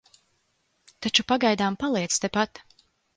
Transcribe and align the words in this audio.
Taču 1.05 1.25
pagaidām 1.31 1.77
paliec 1.83 2.17
tepat. 2.25 2.63